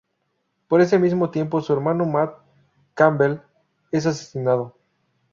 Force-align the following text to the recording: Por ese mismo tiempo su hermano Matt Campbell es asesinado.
Por 0.67 0.81
ese 0.81 0.97
mismo 0.97 1.29
tiempo 1.29 1.61
su 1.61 1.71
hermano 1.73 2.07
Matt 2.07 2.35
Campbell 2.95 3.39
es 3.91 4.07
asesinado. 4.07 4.75